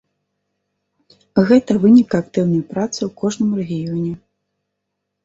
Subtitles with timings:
[1.51, 4.11] Гэта вынік актыўнай працы ў кожным рэгіёне.